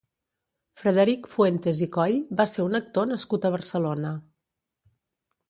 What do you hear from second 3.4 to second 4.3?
a Barcelona.